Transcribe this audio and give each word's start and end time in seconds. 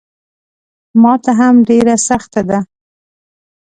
ماته 1.01 1.31
هم 1.39 1.55
ډېره 1.69 1.95
سخته 2.07 2.41
ده. 2.49 2.59